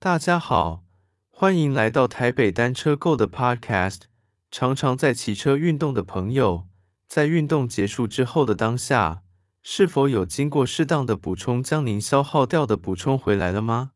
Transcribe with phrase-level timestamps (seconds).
[0.00, 0.84] 大家好，
[1.28, 4.02] 欢迎来到台北单车购的 Podcast。
[4.48, 6.68] 常常在骑车运动的朋友，
[7.08, 9.24] 在运动结束之后的当下，
[9.60, 13.90] 是否有经过适当的补充，将您消耗掉的补充回来了吗？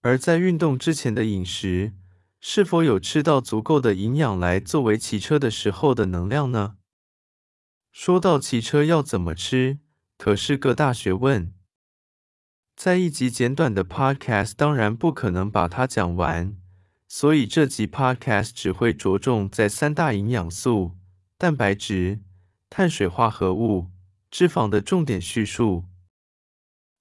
[0.00, 1.92] 而在运动之前的饮食，
[2.40, 6.76] 是否有吃到足够的营养来作为骑车的时候的能量呢？
[7.92, 9.78] 说到骑车要怎么吃，
[10.16, 11.52] 可是个大学问。
[12.76, 16.54] 在一集简短的 Podcast，当然不可能把它讲完。
[17.08, 20.92] 所以这集 Podcast 只会着重在三大营养素：
[21.38, 22.20] 蛋白质、
[22.68, 23.86] 碳水化合物、
[24.30, 25.84] 脂肪的重点叙述。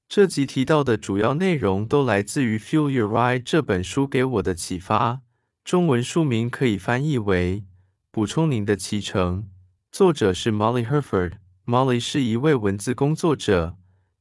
[0.08, 5.24] 这集提到的主要内容都来自于《Fuel Your Ride》这本书给我的启发。
[5.66, 7.62] 中文书名可以翻译为
[8.12, 9.44] 《补充您的骑程》，
[9.92, 11.34] 作者是 Molly Herford。
[11.66, 13.76] Molly 是一位文字工作者，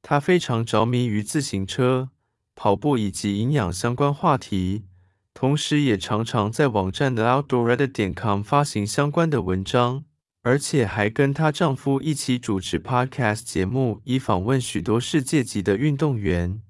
[0.06, 2.10] 她非常着迷于自行车、
[2.54, 4.84] 跑步以及营养相关话题。
[5.32, 10.04] 同时，也常常在网站的 OutdoorReddit.com 发行相关的文章，
[10.42, 16.60] 而且还跟她丈夫一起主持 Podcast 节目，以访问许多世界级的运动员，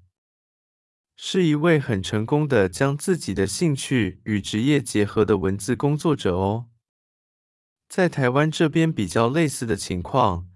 [1.16, 6.66] 是一位很成功的将自己的兴趣与职业结合的文字工作者哦。
[7.89, 10.47] 在台湾这边比较类似的情况，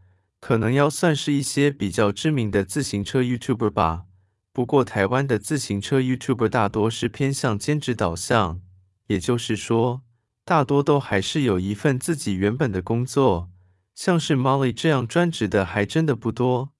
[0.40, 4.04] 可能要算是一些比较知名的自行车 YouTuber 吧。
[4.52, 8.60] 不过，台湾的自行车 YouTuber 大多是偏向兼职导向，
[9.06, 10.02] 也就是说，
[10.44, 13.50] 大多都还是有一份自己原本的工作。
[13.94, 16.72] 像是 Molly 这样专职的还真的不多。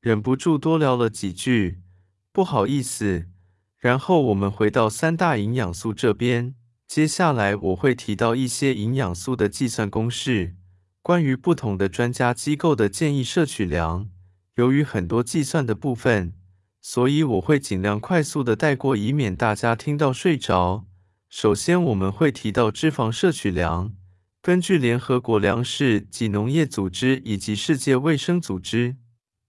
[0.00, 1.80] 忍不住多聊了几句，
[2.32, 3.28] 不好意思。
[3.78, 6.54] 然后我们回到三大营养素这边，
[6.86, 10.54] 接下来我会提到一些营养素的计算公式，
[11.02, 14.08] 关于不同的专家机构的建议摄取量，
[14.54, 16.32] 由于很多计算的部分。
[16.80, 20.84] 所以我会尽量快速的带过，以免大家听到睡着。
[21.28, 23.92] 首先，我们会提到脂肪摄取量。
[24.40, 28.96] 根据联合国粮食及农业组织以及世界卫生组织，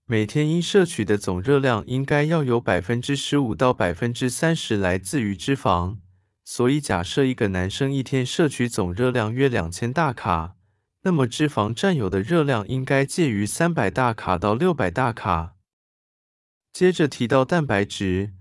[0.06, 5.98] 每天应摄取的总热量应该要有百分之十五到百分之三十来自于脂肪。
[6.44, 10.56] 所以，假设一个男生一天摄取总热量约两千大卡，
[11.06, 15.56] 那么脂肪占有的热量应该介于三百大卡到六百大卡。
[16.72, 18.32] 接着提到蛋白质，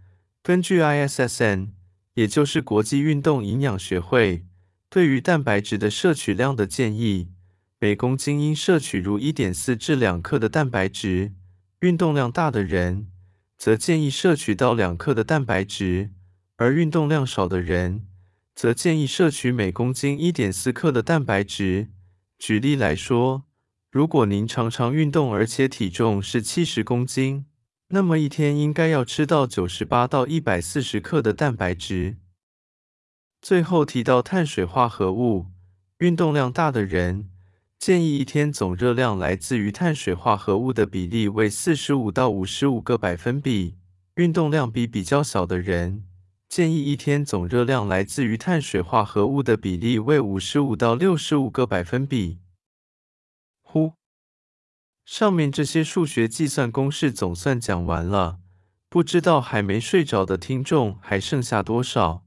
[0.43, 1.71] 根据 ISSN，
[2.15, 4.47] 也就是国际运动营养学会，
[4.89, 7.33] 对于蛋白质的摄取量的建议，
[7.81, 11.33] 每公斤应摄取如一点四至两克的蛋白质。
[11.81, 13.09] 运动量大的人，
[13.59, 16.11] 则建议摄取到两克的蛋白质，
[16.57, 18.07] 而运动量少的人，
[18.55, 21.89] 则建议摄取每公斤一点四克的蛋白质。
[22.45, 23.45] 举例来说，
[23.89, 27.47] 如果您常常运动，而且体重是七十公斤，
[27.91, 32.17] 那么一天应该要吃到九十八到一百四十克的蛋白质。
[33.41, 35.53] 最后提到碳水化合物，
[35.99, 37.31] 运动量大的人
[37.79, 43.77] 建议一天总热量来自于碳水化合物的比例为四十五到五十五个百分比。
[44.17, 46.03] 运动量比比较小的人
[46.53, 52.41] 建议一天总热量来自于碳水化合物的比例为五十五到六十五个百分比。
[53.63, 53.95] 呼。
[55.07, 58.41] 上面这些数学计算公式总算讲完了，
[58.91, 62.27] 不知道还没睡着的听众还剩下多少？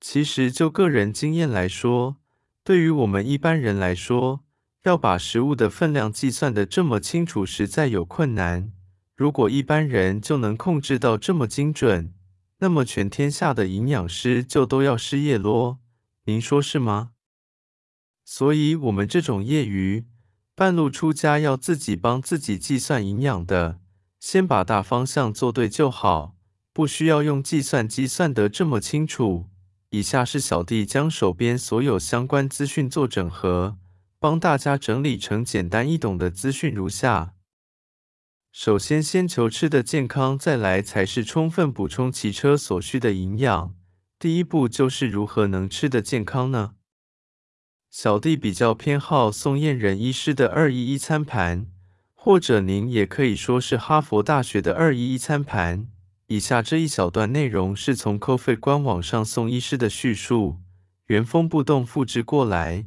[0.00, 2.16] 其实就个人经验来说，
[2.64, 4.40] 对于我们一般人来说，
[4.84, 8.72] 要把食物的分量计算的这么清楚，实在有困难。
[9.14, 12.14] 如果一般人就能控制到这么精准，
[12.62, 15.80] 那么全天下的营养师就都要失业咯。
[16.26, 17.10] 您说是吗？
[18.24, 20.06] 所以，我们这种业余。
[20.54, 23.80] 半路出家要自己帮自己计算营养的，
[24.20, 26.36] 先把大方向做对就好，
[26.72, 29.48] 不需要用计算机算得这么清楚。
[29.90, 33.76] 以下是小弟将手边所有相关资讯做整合，
[34.20, 37.34] 帮大家整理成简单易懂的资讯如下：
[38.54, 43.74] 首先，先求吃的健康，再来才是充分补充骑车所需的营养。
[44.18, 46.74] 第一步就是如何能吃得健康呢？
[47.90, 51.66] 小弟比较偏好宋燕仁医师的二一一餐盘，
[52.12, 55.88] 或者您也可以说是哈佛大学的二一一餐盘。
[56.26, 60.58] 以下这一小段内容是从 CoFit 官网上宋医师的叙述，
[61.06, 62.86] 原封不动复制过来，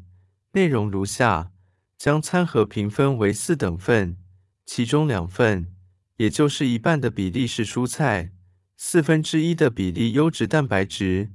[0.51, 1.51] 内容如下：
[1.97, 4.17] 将餐盒平分为四等份，
[4.65, 5.71] 其中两份，
[6.17, 8.31] 也就是一半的比例是蔬菜，
[8.75, 11.29] 四分之一的比例优质蛋白质，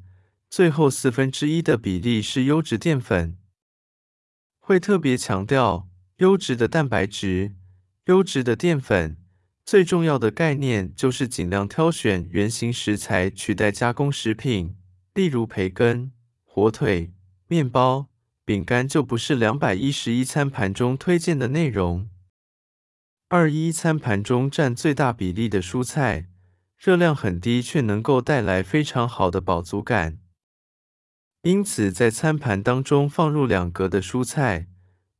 [0.50, 3.38] 最后四分之一的比例是优质淀粉。
[4.58, 7.54] 会特别强调优质的蛋白质、
[8.06, 9.16] 优质的淀粉，
[9.64, 14.76] 最重要的概念就是尽量挑选原型食材取代加工食品，
[15.14, 16.12] 例如培根、
[16.44, 17.12] 火腿、
[17.46, 18.08] 面包、
[18.44, 22.09] 饼干就不是两百一十一餐盘中推荐的内容。
[23.32, 26.26] 二一餐盘中占最大比例的蔬菜，
[26.76, 30.18] 热量很低，却能够带来非常好的饱足感。
[31.42, 34.66] 因此，在餐盘当中放入两格的蔬菜，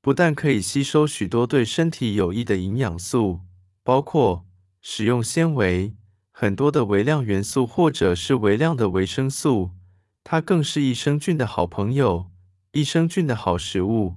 [0.01, 3.43] 不但可以吸收许多对身体有益的营养素，
[3.85, 4.45] 包括
[4.81, 5.95] 食用纤维、
[6.33, 9.71] 很多的微量元素或者是微量的维生素，
[10.25, 12.29] 它更是益生菌的好朋友，
[12.73, 14.17] 益生菌的好食物。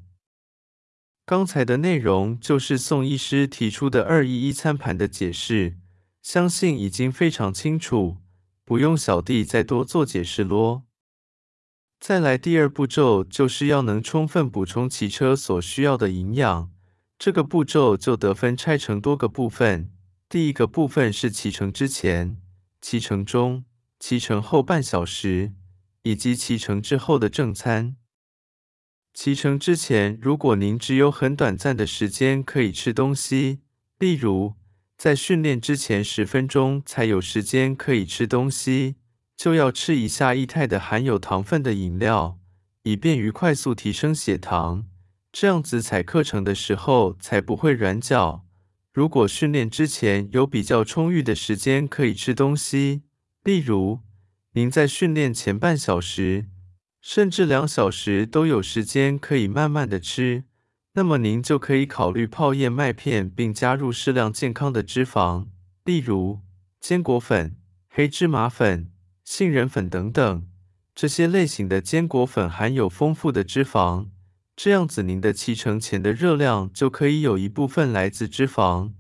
[1.26, 5.78] 刚才的内容就是宋医师提出的二一一餐盘的解释，
[6.22, 8.18] 相信已经非常清楚，
[8.66, 10.84] 不用小弟再多做解释咯。
[11.98, 16.70] 再来第二步骤，就是要能充分补充骑车所需要的营养。
[17.18, 19.90] 这个步骤就得分拆成多个部分。
[20.28, 22.36] 第一个部分是骑乘之前、
[22.82, 23.64] 骑乘中、
[23.98, 25.54] 骑乘后半小时，
[26.02, 27.96] 以及骑乘之后的正餐。
[29.14, 33.60] 骑乘之前，如果您只有很短暂的时间可以吃东西，
[34.00, 34.56] 例如
[34.98, 38.96] 在训练之前十分钟才有时间可以吃东西。
[39.36, 42.40] 就要吃一下液态的含有糖分的饮料，
[42.84, 44.86] 以便于快速提升血糖，
[45.32, 48.46] 这样子踩课程的时候才不会软脚。
[48.94, 53.02] 如果训练之前有比较充裕的时间可以吃东西，
[53.44, 54.00] 例如
[54.54, 56.46] 您在训练前半小时
[57.04, 60.46] 甚至两小时都有时间可以慢慢的吃，
[60.94, 65.48] 那么您就可以考虑泡燕麦片，并加入适量健康的脂肪，
[65.84, 66.40] 例如
[66.80, 67.58] 坚果粉、
[67.90, 68.90] 黑芝麻粉。
[69.26, 70.48] 杏仁粉等等，
[70.94, 74.08] 这些类型的坚果粉含有丰富的脂肪，
[74.56, 78.92] 这样子您的骑乘前的热量就可以有一部分来自脂肪，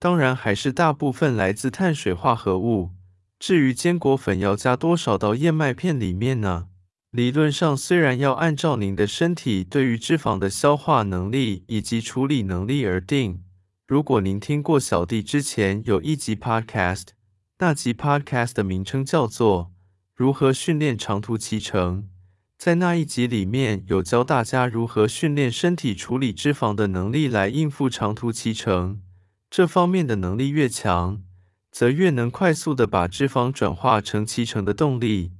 [0.00, 2.90] 当然还是大部分来自碳水化合物。
[3.38, 6.66] 至于坚果粉要加多少到燕麦片里面呢？
[7.10, 13.42] 理论上虽然要按照您的身体对于脂肪的消化能力以及处理能力而定。
[13.86, 17.06] 如果您听过小弟之前有一集 Podcast。
[17.60, 19.64] 那集 Podcast 的名称叫做
[20.14, 22.02] 《如何训练长途骑乘》。
[22.58, 29.00] 在那一集里面有教大家如何训练身体处理脂肪的能力来应付长途骑乘。
[29.48, 31.22] 这方面的能力越强，
[31.70, 35.32] 则越能快速的把脂肪转化成骑乘的动力。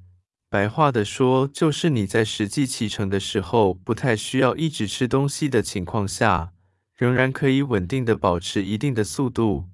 [0.51, 6.55] 白话的说，就是你在实际骑乘的时候，不太需要一直吃东西的情况下，
[6.95, 9.67] 仍然可以稳定的保持一定的速度，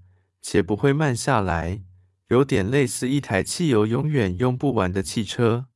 [0.42, 1.82] 且不会慢下来。
[2.28, 5.66] 有点类似一台汽油永远用不完的汽车。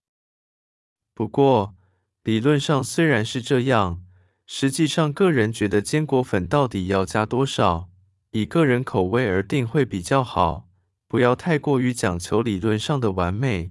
[1.14, 1.76] 不过，
[2.24, 4.02] 理论上虽然是这样，
[4.46, 7.88] 实际上个人觉得坚果粉到底要加多少，
[8.32, 10.68] 以个人口味而定会比较好，
[11.06, 13.70] 不要太过于讲求理论上的完美。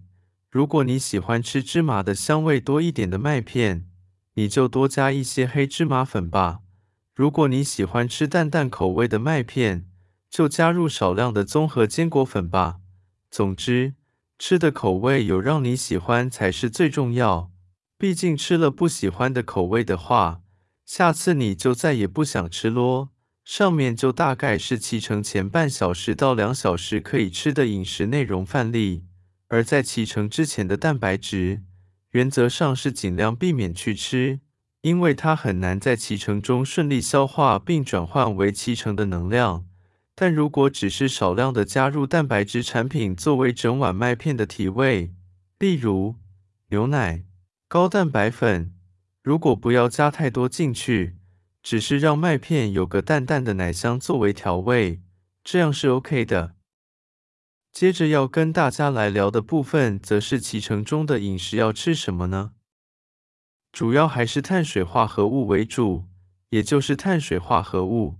[0.57, 3.85] 如果你喜欢吃芝麻的香味多一点的麦片，
[4.33, 6.61] 你就多加一些黑芝麻粉吧。
[7.13, 9.85] 如果你喜欢吃淡淡口味的麦片，
[10.31, 12.77] 就加入少量的综合坚果粉吧。
[13.29, 13.93] 总之，
[14.39, 17.51] 吃的口味有让你喜欢才是最重要。
[17.99, 20.41] 毕竟吃了不喜欢的口味的话，
[20.83, 23.09] 下次你就再也不想吃咯。
[23.45, 29.03] 上面就大概是骑乘前半小时到两小时可以吃的饮食内容范例。
[29.47, 31.63] 而在骑乘之前的蛋白质，
[32.11, 34.39] 原则上是尽量避免去吃，
[34.81, 39.65] 因为它很难在骑乘中顺利消化并转换为骑乘的能量。
[40.13, 45.13] 但如果只是少量的加入蛋白质产品作为整碗麦片的提味，
[45.59, 46.15] 例如
[46.69, 47.23] 牛奶、
[47.67, 48.73] 高蛋白粉，
[49.21, 51.17] 如果不要加太多进去，
[51.61, 55.01] 只是让麦片有个淡淡的奶香作为调味，
[55.43, 56.56] 这样是 OK 的。
[57.79, 62.53] 接着要跟大家来聊的部分，则是骑乘中的饮食要吃什么呢？
[63.71, 66.05] 主要还是碳水化合物为主，
[66.49, 68.15] 也就是碳水化合物。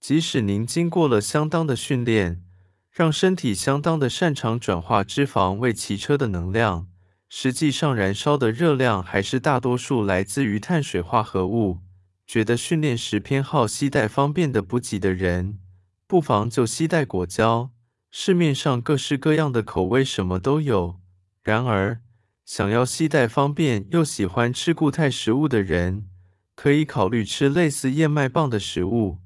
[0.00, 2.44] 即使您经过了相当的训练，
[2.90, 6.88] 让身体相当的擅长转化脂肪为骑车的能量，
[7.30, 11.78] 实际上燃烧的热量还是大多数来自于碳水化合物。
[12.26, 15.58] 觉得训练时偏好携带方便的补给的人，
[16.06, 17.70] 不妨就携带果胶。
[18.18, 20.98] 市面上各式各样的口味什么都有。
[21.42, 22.00] 然而，
[22.46, 26.08] 想要携带方便又喜欢吃固态食物的人，
[26.54, 29.18] 可以考虑吃类似燕麦棒的食物。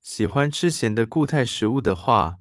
[0.00, 2.36] 喜欢吃咸的固态食物的话，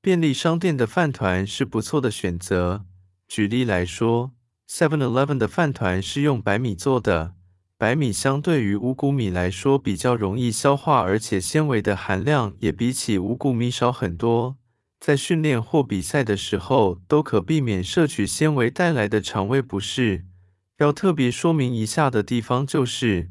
[0.00, 2.86] 便利商店的饭团是不错的选择。
[3.28, 4.32] 举例来说
[4.66, 7.34] ，Seven Eleven 的饭团是用白米做的，
[7.76, 14.56] 白米相对于五谷米来说比较容易消化，而且纤维的含量也比起五谷米少很多。
[15.00, 20.24] 在训练或比赛的时候，都可避免摄取纤维带来的肠胃不适。
[20.78, 23.30] 要特别说明一下的地方就是，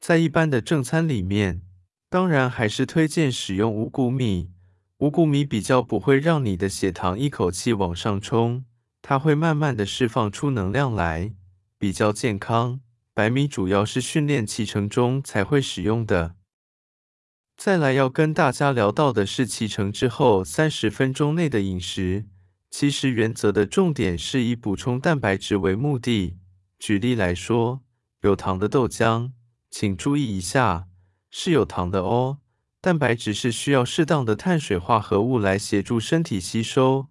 [0.00, 1.62] 在一般的正餐里面，
[2.10, 4.50] 当然还是推荐使用五谷米。
[4.98, 8.64] 五谷米比较不会让你的血糖一口气往上冲，
[9.02, 11.32] 它会慢慢的释放出能量来，
[11.78, 12.80] 比较健康。
[13.12, 16.34] 白米主要是训练骑乘中才会使用的。
[17.56, 22.26] 再来要跟大家聊到的是骑乘之后三十分钟内的饮食。
[22.70, 26.36] 其实原则的重点是以补充蛋白质为目的。
[26.78, 27.82] 举例来说，
[28.22, 29.30] 有糖的豆浆，
[29.70, 30.86] 请注意一下，
[31.30, 32.38] 是有糖的哦。
[32.80, 37.06] 蛋白质是需要适当的碳水化合物来协助身体吸收。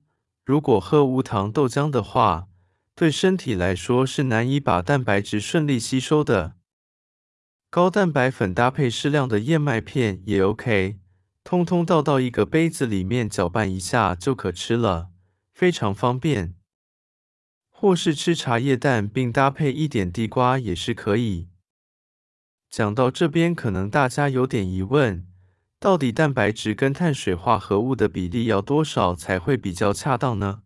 [0.46, 2.48] 如果喝无糖豆浆的话，
[2.94, 6.56] 对身体来说是难以把蛋白质顺利吸收的。
[7.74, 11.00] 高蛋白粉搭配适量的燕麦片也 OK，
[11.44, 15.10] 通通倒到一个杯子里面搅拌一下就可吃了，
[15.56, 16.54] 非常方便。
[17.72, 21.50] 或是吃茶叶蛋并搭配一点地瓜也是可以。
[22.70, 25.26] 讲到这边，可能大家有点疑问，
[25.80, 30.62] 到底蛋白质跟碳水化合物的比例要多少才会比较恰当呢？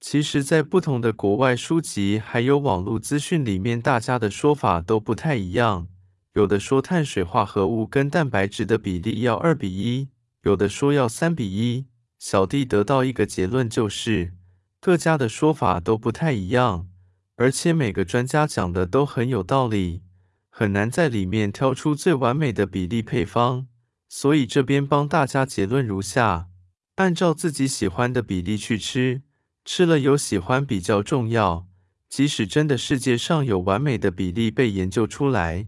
[0.00, 5.88] 其实，在不同的国外书籍还有网络资讯里面，大家的说法都不太一样。
[6.34, 10.10] 有的说碳水化合物跟蛋白质的比例要二比一，
[10.42, 11.86] 有的说要三比一。
[12.18, 14.34] 小弟得到一个结论，就是
[14.80, 16.88] 各家的说法都不太一样，
[17.36, 20.02] 而且每个专家讲的都很有道理，
[20.50, 23.66] 很难在里面挑出最完美的比例配方。
[24.08, 26.48] 所以这边帮大家结论如下：
[26.96, 29.22] 按照自己喜欢的比例去吃。
[29.66, 31.66] 吃了有喜欢比较重要，
[32.08, 35.66] 即使真的世界上有完美的比例被研究出来，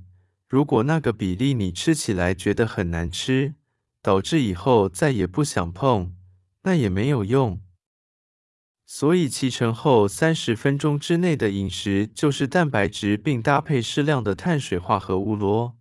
[0.48, 3.56] 如果那个比例你吃起来觉得很难吃，
[4.00, 6.14] 导致以后再也不想碰，
[6.62, 7.60] 那也没有用。
[8.86, 15.76] 所以骑乘后三十分钟之内的饮食就是蛋白质并搭配适量的碳水化合物咯。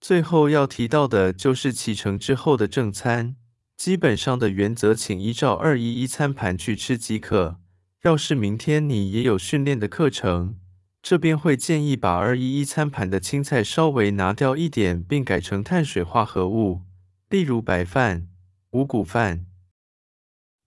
[0.00, 3.34] 最后要提到的就是骑乘之后的正餐。
[3.82, 7.58] 基本上的原则，请依照二一一餐盘去吃即可。
[8.04, 10.54] 要是明天你也有训练的课程，
[11.02, 16.82] 这边会建议把二一一餐盘的青菜稍微拿掉一点，并改成碳水化合物，
[17.28, 18.28] 例如白饭、
[18.70, 19.46] 五谷饭。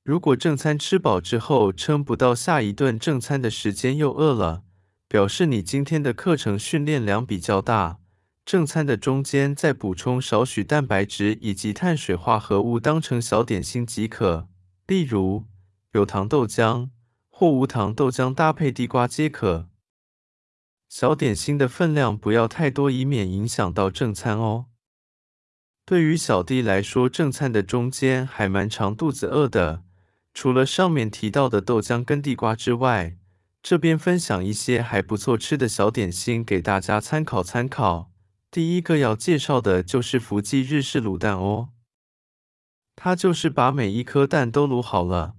[0.04, 4.64] 如果正餐吃饱之后撑不到下一顿正餐的时间又饿了，
[5.08, 8.00] 表示你今天的课程训练量比较大。
[8.46, 14.48] 正餐的中间再补充少许蛋白质以及碳水化合物，当成小点心即可。
[14.86, 15.46] 例如
[15.94, 16.90] 有糖豆浆
[17.28, 19.68] 或无糖豆浆搭配地瓜皆可。
[20.88, 24.68] 小点心的分量不要太多，以免影响到正餐哦。
[25.84, 29.84] 对于小弟来说，正餐的中间还蛮长肚子饿的。
[30.36, 33.18] 除了上面提到的豆浆跟地瓜之外，
[33.64, 38.12] 这边分享一些还不错吃的小点心给大家参考参考。
[38.50, 41.70] 第一个要介绍的就是福记日式卤蛋哦，
[42.96, 45.36] 它就是把每一颗蛋都卤好了，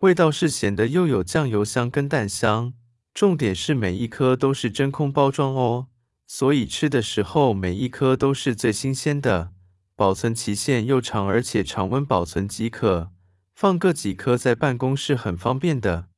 [0.00, 2.74] 味道是咸的，又有酱油香跟蛋香，
[3.14, 5.88] 重点是每一颗都是真空包装哦，
[6.26, 9.52] 所以吃的时候每一颗都是最新鲜的，
[9.96, 13.10] 保存期限又长，而且常温保存即可，
[13.54, 16.08] 放个几颗在办公室很方便的。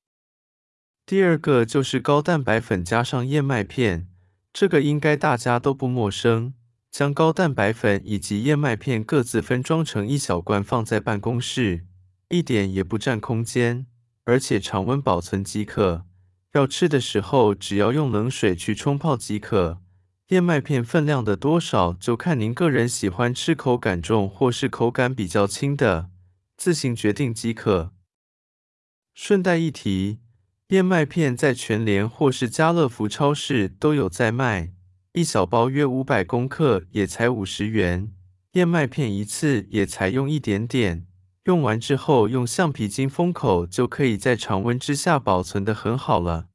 [1.07, 4.10] 第二个就是高蛋白粉加上燕麦片。
[4.53, 6.55] 这个应该大家都不陌生，
[6.91, 11.87] 将高蛋白粉以及燕麦片各自分装成一小罐，放在办公室，
[12.29, 13.87] 一点也不占空间，
[14.25, 16.05] 而且常温保存即可。
[16.53, 19.81] 要吃的时候，只要用冷水去冲泡即可。
[20.31, 26.11] 燕麦片分量的多少，就看您个人喜欢吃口感重或是口感比较轻的，
[26.57, 27.93] 自行决定即可。
[29.15, 30.19] 顺带一提。
[30.71, 34.73] 燕麦片在全联或是家乐福超市都有在卖，
[35.15, 38.13] 一小包约五百公克，也才五十元。
[38.53, 41.09] 燕麦片一次也才用一点点，
[41.47, 46.47] 用完之后用橡皮筋封口，就可以在常温之下保存得很好了。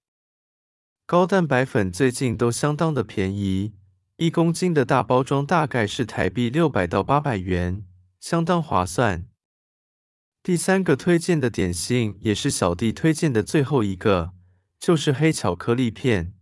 [1.05, 3.73] 高蛋白粉最近都相当的便宜，
[4.15, 7.83] 一公斤的大包装大概是台币六百到八百元，
[8.21, 9.25] 相当划算。
[10.45, 14.33] 第三个推荐的点心，也是小弟推荐的最后一个，
[14.79, 16.35] 就是黑巧克力片。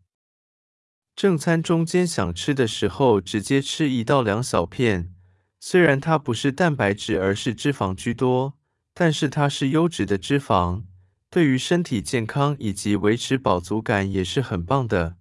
[1.16, 5.14] 正餐中间想吃的时候，直接吃一到两小片。
[5.62, 8.56] 虽然它不是蛋白质，而是脂肪居多，
[8.94, 10.84] 但是它是优质的脂肪，
[11.30, 15.16] 对于身体健康以及维持饱足感也是很棒的。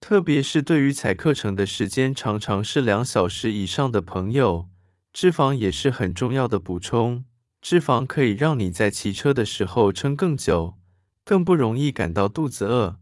[0.00, 4.70] 特别是对于踩课程的时间常常是两小时以上的朋友，
[5.12, 7.26] 脂肪也是很重要的补充。
[7.60, 10.78] 脂肪可以让你在骑车的时候撑更久，
[11.24, 13.00] 更不容易感到肚子饿。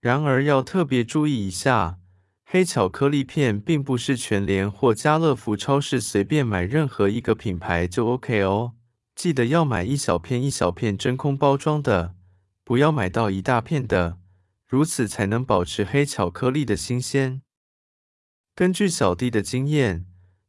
[0.00, 1.98] 然而要特别注意一下，
[2.44, 8.72] 黑巧克力片并不是全联或家乐福超市随便买任何一个品牌就 OK 哦。
[9.14, 12.14] 记得要买一小片一小片真空包装的，
[12.64, 14.18] 不要买到一大片的，
[14.66, 17.42] 如此才能保持黑巧克力的新鲜。
[18.54, 20.06] 根据小弟的经验，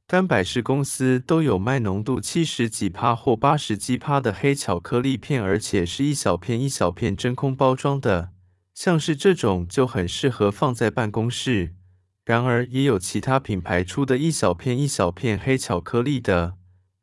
[0.07, 8.29] 干百事公司都有卖浓度七十几趴或八十几趴的黑巧克力片，而且是一小片一小片真空包装的，
[8.75, 11.73] 像是这种就很适合放在办公室。
[12.23, 16.53] 然而，也有其他品牌出的一小片一小片黑巧克力的。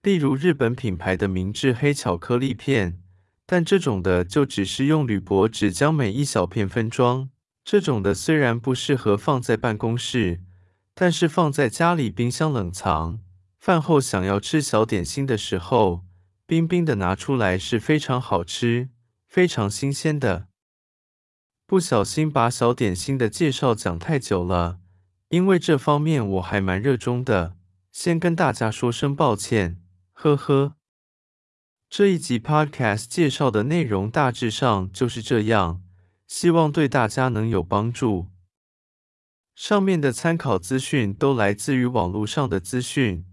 [0.02, 3.00] 例如日本品牌的明治黑巧克力片，
[3.44, 7.28] 但这种的就只是用铝箔纸将每一小片分装。
[7.64, 10.40] 这种的虽然不适合放在办公室，
[10.94, 13.20] 但是放在家里冰箱冷藏，
[13.58, 16.04] 饭后想要吃小点心的时候，
[16.46, 18.90] 冰冰的拿出来是非常好吃、
[19.26, 20.48] 非常新鲜的。
[21.66, 24.80] 不小心把小点心的介绍讲太久了，
[25.28, 27.56] 因为这方面我还蛮热衷的，
[27.90, 29.80] 先跟大家说声抱歉。
[30.12, 30.74] 呵呵，
[31.88, 35.82] 这一集 Podcast 介绍的内容大致上就是这样，
[36.26, 38.31] 希望对大家能有帮助。
[39.54, 43.24] 上面的参考资讯都来自于网络上的资讯，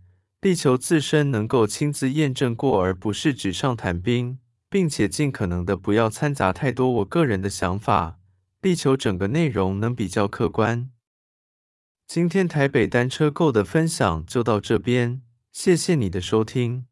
[0.42, 4.38] 力求自身能够亲自验证过，而不是纸上谈兵，
[4.70, 8.20] 并且尽可能的不要掺杂太多我个人的想法，
[8.62, 10.92] 力求整个内容能比较客观。
[12.06, 15.22] 今天台北单车购的分享就到这边。
[15.52, 16.89] 谢谢你的收听。